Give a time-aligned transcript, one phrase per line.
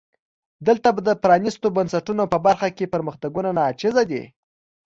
[0.67, 4.23] دلته د پرانیستو بنسټونو په برخه کې پرمختګونه ناچیزه دي.